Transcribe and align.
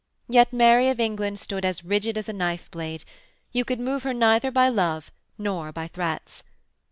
Yet 0.27 0.51
Mary 0.51 0.89
of 0.89 0.99
England 0.99 1.37
stood 1.37 1.63
as 1.63 1.83
rigid 1.85 2.17
as 2.17 2.27
a 2.27 2.33
knife 2.33 2.71
blade; 2.71 3.03
you 3.51 3.63
could 3.63 3.79
move 3.79 4.01
her 4.01 4.15
neither 4.15 4.49
by 4.49 4.67
love 4.67 5.11
nor 5.37 5.71
by 5.71 5.89
threats. 5.89 6.43